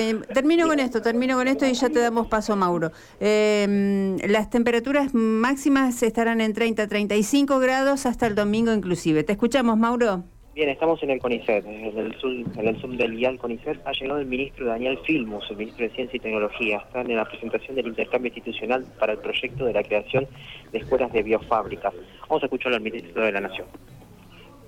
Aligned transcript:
Eh, 0.00 0.14
termino 0.32 0.68
con 0.68 0.78
esto, 0.78 1.02
termino 1.02 1.34
con 1.34 1.48
esto 1.48 1.66
y 1.66 1.72
ya 1.72 1.88
te 1.88 1.98
damos 1.98 2.28
paso, 2.28 2.54
Mauro. 2.54 2.92
Eh, 3.18 4.16
las 4.28 4.48
temperaturas 4.48 5.12
máximas 5.12 6.00
estarán 6.04 6.40
en 6.40 6.54
30, 6.54 6.86
35 6.86 7.58
grados 7.58 8.06
hasta 8.06 8.28
el 8.28 8.36
domingo 8.36 8.72
inclusive. 8.72 9.24
¿Te 9.24 9.32
escuchamos, 9.32 9.76
Mauro? 9.76 10.22
Bien, 10.54 10.68
estamos 10.68 11.02
en 11.02 11.10
el 11.10 11.18
CONICET, 11.18 11.66
en 11.66 11.98
el 11.98 12.14
Zoom, 12.20 12.44
en 12.56 12.68
el 12.68 12.80
Zoom 12.80 12.96
del 12.96 13.18
IAL 13.18 13.38
CONICET. 13.38 13.84
Ha 13.84 13.90
llegado 13.90 14.20
el 14.20 14.26
ministro 14.26 14.66
Daniel 14.66 15.00
Filmus, 15.04 15.50
el 15.50 15.56
ministro 15.56 15.88
de 15.88 15.92
Ciencia 15.96 16.16
y 16.16 16.20
Tecnología. 16.20 16.78
Están 16.78 17.10
en 17.10 17.16
la 17.16 17.24
presentación 17.24 17.74
del 17.74 17.88
intercambio 17.88 18.28
institucional 18.28 18.86
para 19.00 19.14
el 19.14 19.18
proyecto 19.18 19.64
de 19.64 19.72
la 19.72 19.82
creación 19.82 20.28
de 20.70 20.78
escuelas 20.78 21.12
de 21.12 21.24
biofábricas. 21.24 21.92
Vamos 22.28 22.44
a 22.44 22.46
escucharlo 22.46 22.76
al 22.76 22.82
ministro 22.84 23.24
de 23.24 23.32
la 23.32 23.40
Nación. 23.40 23.66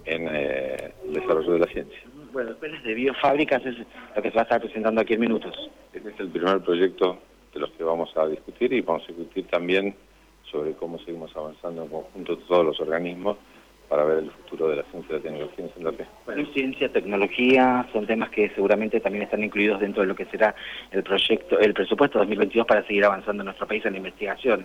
En 0.07 0.27
eh, 0.29 0.91
el 1.07 1.13
desarrollo 1.15 1.53
de 1.53 1.59
la 1.61 1.67
ciencia. 1.67 2.10
Bueno, 2.33 2.53
escuelas 2.53 2.83
de 2.85 2.95
biofábricas 2.95 3.65
es 3.67 3.77
lo 4.15 4.23
que 4.23 4.31
se 4.31 4.35
va 4.35 4.43
a 4.43 4.45
estar 4.45 4.61
presentando 4.61 5.01
aquí 5.01 5.15
en 5.15 5.21
minutos. 5.21 5.71
Este 5.93 6.11
es 6.11 6.21
el 6.21 6.29
primer 6.29 6.61
proyecto 6.61 7.19
de 7.53 7.61
los 7.61 7.71
que 7.73 7.83
vamos 7.83 8.17
a 8.17 8.27
discutir 8.27 8.73
y 8.73 8.81
vamos 8.83 9.03
a 9.05 9.07
discutir 9.09 9.47
también 9.49 9.95
sobre 10.51 10.73
cómo 10.75 10.99
seguimos 11.01 11.35
avanzando 11.37 11.83
en 11.83 11.89
conjunto 11.89 12.39
todos 12.39 12.65
los 12.65 12.81
organismos 12.81 13.37
para 13.89 14.05
ver 14.05 14.19
el 14.19 14.31
futuro 14.31 14.69
de 14.69 14.77
la 14.77 14.85
ciencia 14.85 15.11
y 15.11 15.17
la 15.17 15.23
tecnología 15.23 15.65
en 15.65 15.75
Santa 15.75 15.93
Fe. 15.93 16.07
Bueno, 16.25 16.47
ciencia, 16.53 16.93
tecnología, 16.93 17.89
son 17.93 18.07
temas 18.07 18.31
que 18.31 18.49
seguramente 18.51 19.01
también 19.01 19.25
están 19.25 19.43
incluidos 19.43 19.81
dentro 19.81 20.03
de 20.03 20.09
lo 20.09 20.15
que 20.15 20.27
será 20.27 20.55
el 20.93 21.03
proyecto, 21.03 21.59
el 21.59 21.75
presupuesto 21.75 22.21
2022 22.21 22.67
para 22.67 22.87
seguir 22.87 23.05
avanzando 23.05 23.43
en 23.43 23.47
nuestro 23.47 23.67
país 23.67 23.85
en 23.85 23.93
la 23.93 23.99
investigación. 23.99 24.65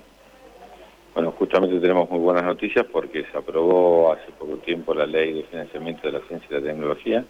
Bueno, 1.16 1.32
justamente 1.32 1.80
tenemos 1.80 2.10
muy 2.12 2.20
buenas 2.20 2.44
noticias 2.44 2.86
porque 2.91 3.26
se 3.32 3.38
aprobó 3.38 4.12
hace 4.12 4.32
poco 4.38 4.58
tiempo 4.58 4.94
la 4.94 5.08
ley 5.08 5.34
de 5.34 5.44
financiamiento 5.44 6.05
de 6.05 6.20
la 6.20 6.20
ciencia 6.27 6.48
y 6.52 6.54
la 6.62 6.68
tecnología, 6.68 7.26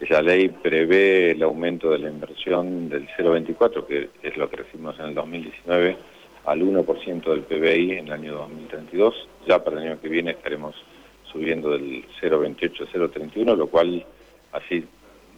esa 0.00 0.20
ley 0.22 0.48
prevé 0.48 1.32
el 1.32 1.42
aumento 1.42 1.90
de 1.90 1.98
la 1.98 2.10
inversión 2.10 2.88
del 2.88 3.08
0,24, 3.16 3.86
que 3.86 4.10
es 4.22 4.36
lo 4.36 4.48
que 4.50 4.56
recibimos 4.56 4.98
en 4.98 5.06
el 5.06 5.14
2019, 5.14 5.96
al 6.44 6.60
1% 6.62 7.24
del 7.24 7.42
PBI 7.42 7.92
en 7.92 8.06
el 8.08 8.12
año 8.12 8.34
2032. 8.34 9.28
Ya 9.46 9.62
para 9.62 9.80
el 9.80 9.88
año 9.88 10.00
que 10.00 10.08
viene 10.08 10.32
estaremos 10.32 10.74
subiendo 11.30 11.70
del 11.70 12.04
0,28 12.20 12.82
a 12.82 12.92
0,31, 12.92 13.56
lo 13.56 13.66
cual, 13.68 14.04
así 14.52 14.84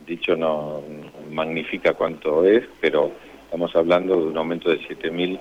dicho, 0.06 0.36
no 0.36 0.82
magnifica 1.30 1.94
cuánto 1.94 2.44
es, 2.44 2.64
pero 2.80 3.12
estamos 3.44 3.74
hablando 3.76 4.16
de 4.16 4.26
un 4.26 4.36
aumento 4.36 4.70
de 4.70 4.78
7.000 4.80 5.38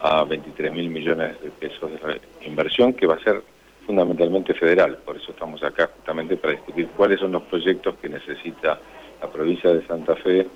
a 0.00 0.24
23.000 0.24 0.72
millones 0.88 1.40
de 1.42 1.50
pesos 1.50 1.90
de 1.90 2.20
inversión 2.46 2.92
que 2.92 3.06
va 3.06 3.14
a 3.14 3.20
ser 3.20 3.42
fundamentalmente 3.86 4.54
federal, 4.54 4.98
por 5.04 5.16
eso 5.16 5.32
estamos 5.32 5.62
acá 5.62 5.90
justamente 5.94 6.36
para 6.36 6.54
discutir 6.54 6.88
cuáles 6.96 7.20
son 7.20 7.32
los 7.32 7.42
proyectos 7.42 7.94
que 7.96 8.08
necesita 8.08 8.78
la 9.20 9.30
provincia 9.30 9.72
de 9.72 9.86
Santa 9.86 10.16
Fe 10.16 10.46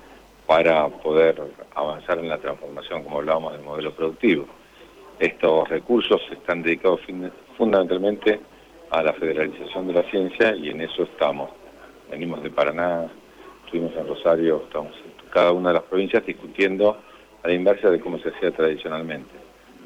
para 0.45 0.87
poder 0.87 1.41
avanzar 1.75 2.19
en 2.19 2.29
la 2.29 2.37
transformación, 2.39 3.03
como 3.03 3.19
hablábamos, 3.19 3.53
del 3.53 3.61
modelo 3.61 3.93
productivo. 3.93 4.45
Estos 5.19 5.69
recursos 5.69 6.21
están 6.31 6.63
dedicados 6.63 7.01
fundamentalmente 7.57 8.39
a 8.89 9.03
la 9.03 9.13
federalización 9.13 9.87
de 9.87 9.93
la 9.93 10.03
ciencia 10.03 10.55
y 10.55 10.69
en 10.69 10.81
eso 10.81 11.03
estamos. 11.03 11.51
Venimos 12.09 12.41
de 12.41 12.49
Paraná, 12.49 13.07
estuvimos 13.65 13.95
en 13.95 14.07
Rosario, 14.07 14.63
estamos 14.65 14.93
en 14.95 15.29
cada 15.29 15.51
una 15.51 15.69
de 15.69 15.75
las 15.75 15.83
provincias 15.83 16.25
discutiendo 16.25 16.97
a 17.43 17.47
la 17.47 17.53
inversa 17.53 17.91
de 17.91 17.99
cómo 17.99 18.17
se 18.17 18.29
hacía 18.29 18.51
tradicionalmente, 18.51 19.29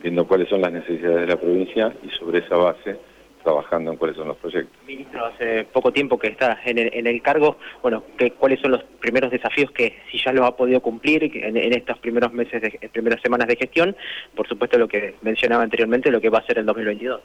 viendo 0.02 0.25
cuáles 0.25 0.47
son 0.47 0.61
las 0.61 0.71
necesidades 0.71 1.21
de 1.21 1.27
la 1.27 1.36
provincia 1.36 1.94
y 2.03 2.09
sobre 2.09 2.39
esa 2.39 2.55
base 2.55 2.97
trabajando 3.44 3.91
en 3.91 3.97
cuáles 3.97 4.17
son 4.17 4.27
los 4.27 4.38
proyectos. 4.38 4.75
Ministro, 4.88 5.25
hace 5.25 5.66
poco 5.66 5.91
tiempo 5.91 6.17
que 6.17 6.27
está 6.27 6.59
en 6.66 6.77
el, 6.80 7.22
cargo, 7.22 7.58
bueno, 7.81 8.03
que, 8.17 8.31
¿cuáles 8.31 8.59
son 8.59 8.72
los 8.72 8.83
primeros 8.83 9.31
desafíos 9.31 9.72
que 9.72 9.99
si 10.09 10.17
ya 10.17 10.31
lo 10.31 10.45
ha 10.45 10.55
podido 10.55 10.80
cumplir 10.81 11.23
en, 11.23 11.73
estos 11.73 11.99
primeros 11.99 12.33
meses, 12.33 12.61
de, 12.61 12.89
primeras 12.91 13.21
semanas 13.21 13.47
de 13.47 13.55
gestión? 13.55 13.95
Por 14.36 14.47
supuesto 14.47 14.77
lo 14.77 14.88
que 14.88 15.16
mencionaba 15.21 15.64
anteriormente, 15.64 16.11
lo 16.11 16.21
que 16.21 16.30
va 16.30 16.39
a 16.39 16.45
ser 16.45 16.59
el 16.59 16.66
2022. 16.66 17.21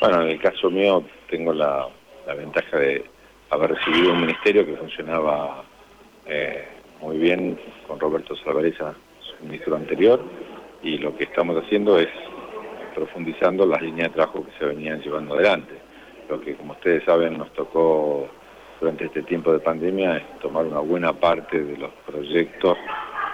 Bueno, 0.00 0.22
en 0.22 0.28
el 0.28 0.40
caso 0.40 0.70
mío 0.70 1.04
tengo 1.28 1.52
la, 1.52 1.88
ventaja 2.36 2.78
de 2.78 3.04
haber 3.50 3.72
recibido 3.72 4.12
un 4.12 4.20
ministerio 4.20 4.64
que 4.64 4.76
funcionaba 4.76 5.64
eh, 6.26 6.64
muy 7.00 7.18
bien 7.18 7.58
con 7.88 7.98
Roberto 7.98 8.36
Salvareza, 8.36 8.94
su 9.20 9.44
ministro 9.44 9.74
anterior, 9.74 10.22
y 10.82 10.98
lo 10.98 11.16
que 11.16 11.24
estamos 11.24 11.56
haciendo 11.62 11.98
es 11.98 12.08
profundizando 12.94 13.66
las 13.66 13.80
líneas 13.82 14.08
de 14.08 14.14
trabajo 14.14 14.44
que 14.44 14.52
se 14.58 14.64
venían 14.64 15.00
llevando 15.00 15.34
adelante. 15.34 15.74
Lo 16.28 16.40
que, 16.40 16.54
como 16.54 16.72
ustedes 16.72 17.04
saben, 17.04 17.38
nos 17.38 17.52
tocó 17.52 18.28
durante 18.80 19.06
este 19.06 19.22
tiempo 19.22 19.52
de 19.52 19.58
pandemia 19.60 20.16
es 20.16 20.38
tomar 20.40 20.64
una 20.64 20.80
buena 20.80 21.12
parte 21.12 21.62
de 21.62 21.76
los 21.76 21.90
proyectos 22.06 22.78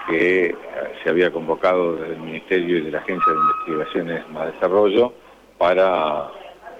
que 0.08 0.46
eh, 0.46 0.54
se 1.02 1.10
había 1.10 1.30
convocado 1.30 1.96
desde 1.96 2.14
el 2.14 2.20
Ministerio 2.20 2.78
y 2.78 2.82
de 2.82 2.90
la 2.90 2.98
Agencia 2.98 3.32
de 3.32 3.38
Investigaciones 3.38 4.28
más 4.30 4.52
Desarrollo 4.52 5.12
para 5.58 6.30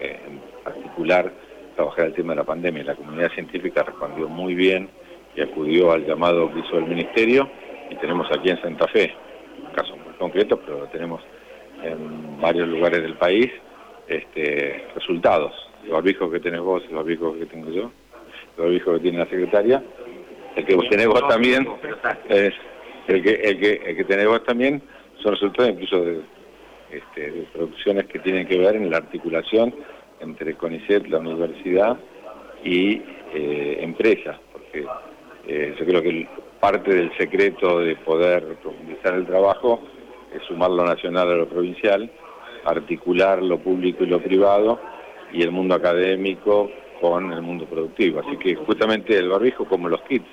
eh, 0.00 0.18
articular, 0.64 1.32
trabajar 1.74 2.06
el 2.06 2.14
tema 2.14 2.32
de 2.32 2.36
la 2.36 2.44
pandemia. 2.44 2.84
La 2.84 2.94
comunidad 2.94 3.30
científica 3.32 3.82
respondió 3.82 4.28
muy 4.28 4.54
bien 4.54 4.88
y 5.34 5.42
acudió 5.42 5.92
al 5.92 6.06
llamado 6.06 6.52
que 6.52 6.60
hizo 6.60 6.78
el 6.78 6.86
Ministerio 6.86 7.48
y 7.90 7.96
tenemos 7.96 8.26
aquí 8.32 8.50
en 8.50 8.60
Santa 8.60 8.86
Fe, 8.88 9.14
un 9.64 9.72
caso 9.72 9.96
muy 9.96 10.14
concreto, 10.18 10.58
pero 10.58 10.80
lo 10.80 10.86
tenemos 10.86 11.22
en 11.92 12.40
varios 12.40 12.68
lugares 12.68 13.02
del 13.02 13.14
país 13.14 13.50
este, 14.08 14.86
resultados. 14.94 15.52
El 15.84 15.92
barbijo 15.92 16.30
que 16.30 16.40
tenés 16.40 16.60
vos, 16.60 16.82
el 16.88 16.94
barbijo 16.94 17.34
que 17.38 17.46
tengo 17.46 17.70
yo, 17.70 17.90
el 18.56 18.64
barbijo 18.64 18.94
que 18.94 19.00
tiene 19.00 19.18
la 19.18 19.26
secretaria, 19.26 19.82
el 20.56 20.64
que 20.64 20.74
vos 20.74 20.88
tenés 20.88 21.06
vos 21.06 21.26
también, 21.28 21.68
el, 22.28 22.52
que, 23.22 23.30
el, 23.30 23.60
que, 23.60 23.82
el 23.84 23.96
que 23.96 24.04
tenés 24.04 24.26
vos 24.26 24.42
también, 24.44 24.82
son 25.22 25.32
resultados 25.32 25.72
incluso 25.72 26.04
de, 26.04 26.20
este, 26.90 27.30
de 27.30 27.42
producciones 27.52 28.06
que 28.06 28.18
tienen 28.20 28.46
que 28.46 28.58
ver 28.58 28.76
en 28.76 28.90
la 28.90 28.98
articulación 28.98 29.74
entre 30.20 30.54
CONICET, 30.54 31.06
la 31.08 31.18
universidad 31.18 31.96
y 32.64 33.02
eh, 33.34 33.78
empresas, 33.80 34.38
porque 34.52 34.86
eh, 35.46 35.74
yo 35.78 35.84
creo 35.84 36.02
que 36.02 36.28
parte 36.60 36.94
del 36.94 37.16
secreto 37.16 37.80
de 37.80 37.96
poder 37.96 38.44
profundizar 38.56 39.14
el 39.14 39.26
trabajo 39.26 39.82
sumar 40.46 40.70
lo 40.70 40.84
nacional 40.84 41.30
a 41.30 41.34
lo 41.34 41.48
provincial, 41.48 42.10
articular 42.64 43.42
lo 43.42 43.58
público 43.58 44.04
y 44.04 44.08
lo 44.08 44.20
privado 44.20 44.80
y 45.32 45.42
el 45.42 45.50
mundo 45.50 45.74
académico 45.74 46.70
con 47.00 47.32
el 47.32 47.42
mundo 47.42 47.66
productivo. 47.66 48.20
Así 48.20 48.36
que 48.38 48.54
justamente 48.54 49.16
el 49.16 49.28
barbijo 49.28 49.64
como 49.64 49.88
los 49.88 50.02
kits, 50.02 50.28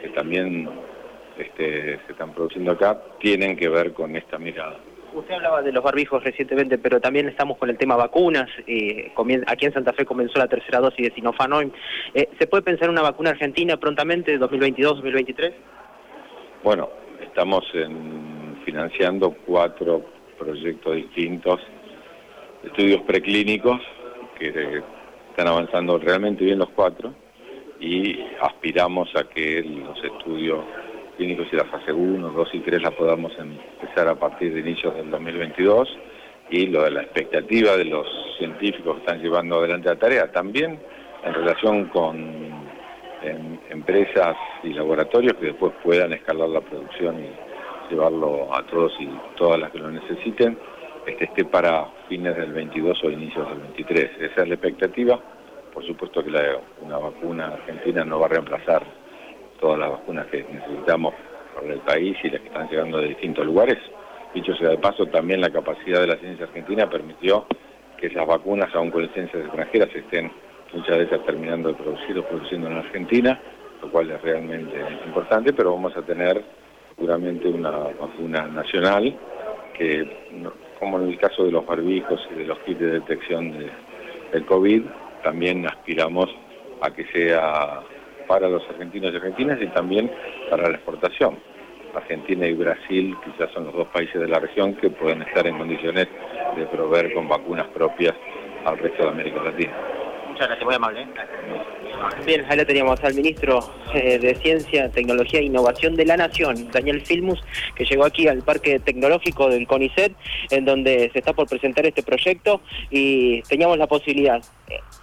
que 0.00 0.08
también 0.10 0.68
este, 1.38 1.98
se 2.06 2.12
están 2.12 2.32
produciendo 2.32 2.72
acá, 2.72 3.00
tienen 3.20 3.56
que 3.56 3.68
ver 3.68 3.92
con 3.92 4.16
esta 4.16 4.38
mirada. 4.38 4.78
Usted 5.12 5.34
hablaba 5.34 5.62
de 5.62 5.72
los 5.72 5.82
barbijos 5.82 6.22
recientemente, 6.22 6.76
pero 6.78 7.00
también 7.00 7.28
estamos 7.28 7.56
con 7.56 7.70
el 7.70 7.78
tema 7.78 7.96
vacunas. 7.96 8.48
Eh, 8.66 9.10
aquí 9.46 9.66
en 9.66 9.72
Santa 9.72 9.92
Fe 9.94 10.04
comenzó 10.04 10.38
la 10.38 10.48
tercera 10.48 10.80
dosis 10.80 11.08
de 11.08 11.14
Sinopharm. 11.14 11.72
Eh, 12.14 12.28
¿Se 12.38 12.46
puede 12.46 12.62
pensar 12.62 12.84
en 12.84 12.90
una 12.90 13.02
vacuna 13.02 13.30
argentina 13.30 13.76
prontamente, 13.78 14.38
2022-2023? 14.38 15.52
Bueno, 16.62 16.90
estamos 17.22 17.64
en 17.72 18.37
financiando 18.68 19.34
cuatro 19.46 20.04
proyectos 20.38 20.96
distintos, 20.96 21.58
estudios 22.62 23.00
preclínicos, 23.06 23.80
que 24.38 24.82
están 25.30 25.48
avanzando 25.48 25.98
realmente 25.98 26.44
bien 26.44 26.58
los 26.58 26.68
cuatro, 26.70 27.14
y 27.80 28.20
aspiramos 28.42 29.08
a 29.16 29.24
que 29.24 29.62
los 29.62 30.04
estudios 30.04 30.66
clínicos 31.16 31.46
y 31.50 31.56
la 31.56 31.64
fase 31.64 31.94
1, 31.94 32.28
2 32.28 32.48
y 32.52 32.60
3 32.60 32.82
la 32.82 32.90
podamos 32.90 33.32
empezar 33.38 34.06
a 34.06 34.16
partir 34.16 34.52
de 34.52 34.60
inicios 34.60 34.94
del 34.94 35.10
2022 35.10 35.88
y 36.50 36.66
lo 36.66 36.82
de 36.82 36.90
la 36.90 37.02
expectativa 37.04 37.74
de 37.74 37.86
los 37.86 38.06
científicos 38.36 38.96
que 38.96 39.00
están 39.00 39.22
llevando 39.22 39.60
adelante 39.60 39.88
la 39.88 39.96
tarea, 39.96 40.30
también 40.30 40.78
en 41.24 41.32
relación 41.32 41.86
con 41.86 42.18
em, 43.22 43.58
empresas 43.70 44.36
y 44.62 44.74
laboratorios 44.74 45.34
que 45.40 45.46
después 45.46 45.72
puedan 45.82 46.12
escalar 46.12 46.50
la 46.50 46.60
producción 46.60 47.24
y 47.24 47.47
llevarlo 47.90 48.54
a 48.54 48.62
todos 48.66 48.92
y 49.00 49.08
todas 49.36 49.58
las 49.58 49.70
que 49.70 49.78
lo 49.78 49.90
necesiten, 49.90 50.58
este 51.06 51.24
esté 51.24 51.44
para 51.44 51.86
fines 52.08 52.36
del 52.36 52.52
22 52.52 53.02
o 53.04 53.10
inicios 53.10 53.48
del 53.48 53.60
23. 53.60 54.10
Esa 54.20 54.42
es 54.42 54.48
la 54.48 54.54
expectativa. 54.54 55.18
Por 55.72 55.86
supuesto 55.86 56.22
que 56.22 56.30
una 56.82 56.98
vacuna 56.98 57.48
argentina 57.48 58.04
no 58.04 58.20
va 58.20 58.26
a 58.26 58.30
reemplazar 58.30 58.82
todas 59.60 59.78
las 59.78 59.90
vacunas 59.90 60.26
que 60.26 60.44
necesitamos 60.44 61.14
para 61.54 61.72
el 61.72 61.80
país 61.80 62.16
y 62.22 62.30
las 62.30 62.40
que 62.40 62.48
están 62.48 62.68
llegando 62.68 62.98
de 62.98 63.08
distintos 63.08 63.46
lugares. 63.46 63.78
Dicho 64.34 64.54
sea 64.56 64.70
de 64.70 64.78
paso, 64.78 65.06
también 65.06 65.40
la 65.40 65.50
capacidad 65.50 66.00
de 66.00 66.08
la 66.08 66.16
ciencia 66.16 66.44
argentina 66.44 66.88
permitió 66.88 67.46
que 67.96 68.08
esas 68.08 68.26
vacunas, 68.26 68.72
aún 68.74 68.90
con 68.90 69.02
licencias 69.02 69.44
extranjeras, 69.44 69.88
estén 69.94 70.30
muchas 70.72 70.98
ellas 70.98 71.24
terminando 71.24 71.70
de 71.70 71.74
producir 71.74 72.18
o 72.18 72.24
produciendo 72.24 72.68
en 72.68 72.76
Argentina, 72.76 73.40
lo 73.82 73.90
cual 73.90 74.10
es 74.10 74.20
realmente 74.20 74.76
importante, 75.06 75.52
pero 75.52 75.72
vamos 75.72 75.96
a 75.96 76.02
tener 76.02 76.44
seguramente 76.98 77.48
una 77.48 77.70
vacuna 77.70 78.48
nacional 78.48 79.16
que, 79.74 80.10
como 80.80 80.98
en 81.00 81.10
el 81.10 81.18
caso 81.18 81.44
de 81.44 81.52
los 81.52 81.64
barbijos 81.64 82.20
y 82.32 82.38
de 82.40 82.44
los 82.44 82.58
kits 82.60 82.80
de 82.80 82.90
detección 82.92 83.52
de, 83.52 83.70
del 84.32 84.44
COVID, 84.46 84.82
también 85.22 85.66
aspiramos 85.66 86.28
a 86.80 86.90
que 86.90 87.04
sea 87.06 87.80
para 88.26 88.48
los 88.48 88.62
argentinos 88.68 89.12
y 89.12 89.16
argentinas 89.16 89.58
y 89.62 89.66
también 89.68 90.10
para 90.50 90.68
la 90.68 90.76
exportación. 90.76 91.38
Argentina 91.94 92.46
y 92.46 92.54
Brasil 92.54 93.16
quizás 93.24 93.50
son 93.52 93.64
los 93.64 93.74
dos 93.74 93.88
países 93.88 94.20
de 94.20 94.28
la 94.28 94.40
región 94.40 94.74
que 94.74 94.90
pueden 94.90 95.22
estar 95.22 95.46
en 95.46 95.56
condiciones 95.56 96.08
de 96.56 96.66
proveer 96.66 97.14
con 97.14 97.28
vacunas 97.28 97.66
propias 97.68 98.14
al 98.64 98.78
resto 98.78 99.04
de 99.04 99.08
América 99.08 99.42
Latina. 99.42 99.97
¿Eh? 100.96 101.06
Bien, 102.24 102.44
ahí 102.48 102.56
lo 102.56 102.64
teníamos 102.64 103.02
al 103.02 103.14
ministro 103.14 103.58
eh, 103.92 104.18
de 104.18 104.34
Ciencia, 104.36 104.88
Tecnología 104.90 105.40
e 105.40 105.44
Innovación 105.44 105.96
de 105.96 106.04
la 106.04 106.16
Nación, 106.16 106.70
Daniel 106.70 107.04
Filmus, 107.04 107.40
que 107.74 107.84
llegó 107.84 108.04
aquí 108.04 108.28
al 108.28 108.42
Parque 108.42 108.78
Tecnológico 108.78 109.48
del 109.48 109.66
CONICET, 109.66 110.14
en 110.50 110.64
donde 110.64 111.10
se 111.12 111.18
está 111.18 111.32
por 111.32 111.48
presentar 111.48 111.86
este 111.86 112.02
proyecto 112.02 112.60
y 112.90 113.42
teníamos 113.42 113.78
la 113.78 113.88
posibilidad. 113.88 114.40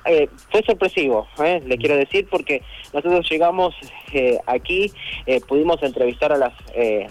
Eh, 0.05 0.29
fue 0.51 0.63
sorpresivo, 0.63 1.27
le 1.37 1.77
quiero 1.77 1.97
decir, 1.97 2.27
porque 2.29 2.61
nosotros 2.93 3.27
llegamos 3.29 3.75
aquí, 4.45 4.91
pudimos 5.47 5.81
entrevistar 5.83 6.31
a 6.31 6.37
las, 6.37 6.53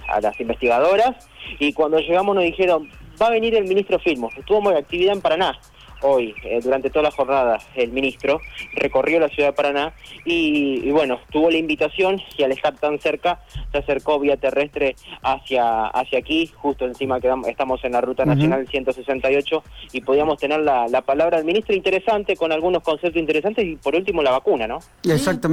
a 0.09 0.21
las 0.21 0.41
investigadoras 0.41 1.29
y 1.59 1.73
cuando 1.73 1.99
llegamos 1.99 2.35
nos 2.35 2.45
dijeron, 2.45 2.89
va 3.21 3.27
a 3.27 3.31
venir 3.31 3.55
el 3.55 3.65
ministro 3.65 3.99
Filmus, 3.99 4.35
estuvo 4.37 4.63
muy 4.63 4.75
actividad 4.75 5.15
en 5.15 5.21
Paraná 5.21 5.59
hoy, 6.05 6.35
eh, 6.45 6.61
durante 6.63 6.91
toda 6.91 7.05
la 7.05 7.11
jornada, 7.11 7.59
el 7.75 7.91
ministro 7.91 8.41
recorrió 8.75 9.19
la 9.19 9.29
ciudad 9.29 9.49
de 9.49 9.53
Paraná 9.55 9.95
y, 10.25 10.91
bueno, 10.91 11.19
tuvo 11.31 11.51
la 11.51 11.57
invitación 11.57 12.21
y 12.37 12.43
al 12.43 12.53
estar 12.53 12.75
tan 12.77 12.99
cerca 12.99 13.41
se 13.73 13.79
acercó 13.79 14.21
vía 14.21 14.37
terrestre 14.37 14.97
hacia, 15.23 15.87
hacia 15.87 16.19
aquí, 16.19 16.51
justo 16.55 16.85
encima 16.85 17.21
que 17.21 17.33
estamos 17.49 17.83
en 17.85 17.93
la 17.93 18.01
Ruta 18.01 18.25
Nacional 18.25 18.69
168 18.69 19.63
y 19.93 20.01
podíamos 20.03 20.39
tener 20.39 20.61
la, 20.61 20.89
la 20.89 21.03
palabra 21.03 21.39
del 21.39 21.47
ministro 21.47 21.75
interesante 21.75 22.37
con 22.37 22.53
algunos 22.53 22.83
conceptos 22.83 23.21
interesantes 23.21 23.65
y 23.65 23.77
por 23.77 23.95
último 23.95 24.23
la 24.23 24.31
vacuna, 24.31 24.67
¿no? 24.67 24.79
Exactamente. 25.05 25.45